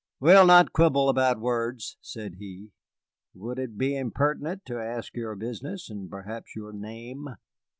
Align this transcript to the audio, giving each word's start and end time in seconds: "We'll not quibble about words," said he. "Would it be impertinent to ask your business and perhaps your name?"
"We'll 0.19 0.47
not 0.47 0.73
quibble 0.73 1.09
about 1.09 1.39
words," 1.39 1.95
said 2.01 2.37
he. 2.39 2.71
"Would 3.35 3.59
it 3.59 3.77
be 3.77 3.95
impertinent 3.95 4.65
to 4.65 4.81
ask 4.81 5.15
your 5.15 5.35
business 5.35 5.91
and 5.91 6.09
perhaps 6.09 6.55
your 6.55 6.73
name?" 6.73 7.29